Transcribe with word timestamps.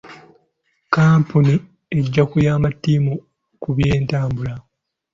Kkampuni 0.83 1.53
ejja 1.97 2.23
kuyamba 2.31 2.69
ttiimu 2.73 3.13
ku 3.61 3.69
byentambula. 3.77 4.53